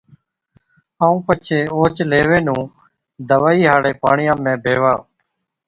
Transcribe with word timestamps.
ائُون 1.03 1.17
پڇي 1.25 1.59
اوهچ 1.73 1.97
ليوي 2.11 2.39
نُون 2.45 2.61
دَوائِي 3.29 3.61
هاڙي 3.69 3.93
پاڻِيان 4.01 4.37
۾ 4.45 4.53
ڀيوا 4.63 4.93